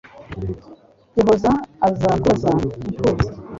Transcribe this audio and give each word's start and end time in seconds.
Gihoza 1.13 1.51
aza 1.87 2.09
kubaza 2.21 2.47
imfubyi 2.87 3.09